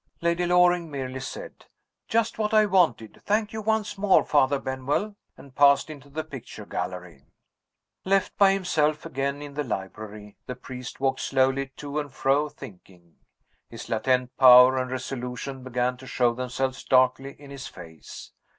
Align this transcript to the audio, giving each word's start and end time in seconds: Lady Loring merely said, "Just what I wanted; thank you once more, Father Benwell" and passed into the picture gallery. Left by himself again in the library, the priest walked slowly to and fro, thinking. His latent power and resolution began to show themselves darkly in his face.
Lady 0.19 0.47
Loring 0.47 0.89
merely 0.89 1.19
said, 1.19 1.65
"Just 2.07 2.39
what 2.39 2.55
I 2.55 2.65
wanted; 2.65 3.21
thank 3.23 3.53
you 3.53 3.61
once 3.61 3.99
more, 3.99 4.25
Father 4.25 4.57
Benwell" 4.57 5.15
and 5.37 5.53
passed 5.55 5.91
into 5.91 6.09
the 6.09 6.23
picture 6.23 6.65
gallery. 6.65 7.27
Left 8.03 8.35
by 8.35 8.51
himself 8.53 9.05
again 9.05 9.43
in 9.43 9.53
the 9.53 9.63
library, 9.63 10.37
the 10.47 10.55
priest 10.55 10.99
walked 10.99 11.19
slowly 11.21 11.67
to 11.77 11.99
and 11.99 12.11
fro, 12.11 12.49
thinking. 12.49 13.17
His 13.69 13.89
latent 13.89 14.35
power 14.37 14.75
and 14.79 14.89
resolution 14.89 15.63
began 15.63 15.97
to 15.97 16.07
show 16.07 16.33
themselves 16.33 16.83
darkly 16.83 17.35
in 17.39 17.51
his 17.51 17.67
face. 17.67 18.31